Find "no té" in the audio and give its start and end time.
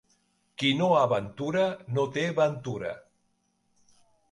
1.99-2.25